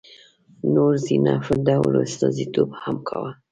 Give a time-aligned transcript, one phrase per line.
[0.73, 3.31] نورو ذینفع ډلو استازیتوب هم کاوه.